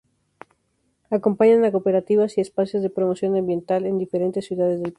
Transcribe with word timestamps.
Acompañan 1.17 1.63
a 1.63 1.71
cooperativas 1.75 2.31
y 2.31 2.41
espacios 2.41 2.81
de 2.81 2.89
promoción 2.97 3.35
ambiental 3.35 3.85
en 3.85 3.99
diferentes 3.99 4.45
ciudades 4.47 4.77
del 4.79 4.89
país. 4.89 4.89